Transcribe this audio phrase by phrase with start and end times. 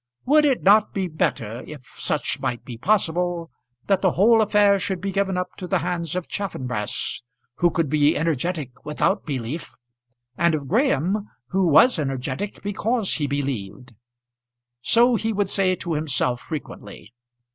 [0.25, 3.51] Would it not be better, if such might be possible,
[3.85, 7.21] that the whole affair should be given up to the hands of Chaffanbrass
[7.57, 9.75] who could be energetic without belief,
[10.39, 13.93] and of Graham who was energetic because he believed?
[14.81, 17.13] So he would say to himself frequently.